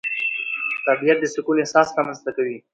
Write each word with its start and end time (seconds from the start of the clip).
طبیعت 0.85 1.17
د 1.21 1.25
سکون 1.33 1.57
احساس 1.59 1.87
رامنځته 1.97 2.31
کوي 2.37 2.57